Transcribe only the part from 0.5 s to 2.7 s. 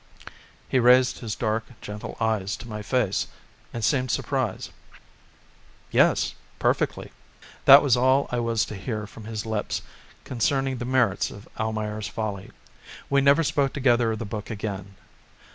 He raised his dark, gentle eyes to